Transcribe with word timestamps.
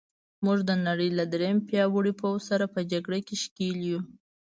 موږ 0.45 0.59
د 0.69 0.71
نړۍ 0.87 1.09
له 1.19 1.23
درېیم 1.33 1.57
پیاوړي 1.69 2.13
پوځ 2.21 2.39
سره 2.49 2.65
په 2.73 2.79
جګړه 2.91 3.19
کې 3.27 3.35
ښکېل 3.43 3.77
یو. 3.89 3.99